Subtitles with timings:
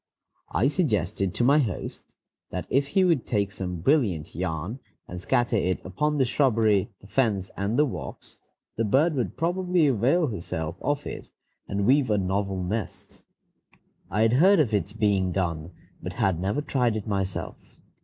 [0.51, 2.15] I suggested to my host
[2.49, 6.89] that if he would take some brilliant yarn and scatter it about upon the shrubbery,
[7.01, 8.35] the fence, and the walks,
[8.77, 11.29] the bird would probably avail herself of it,
[11.67, 13.21] and weave a novel nest.
[14.09, 15.69] I had heard of its being done,
[16.01, 17.77] but had never tried it myself.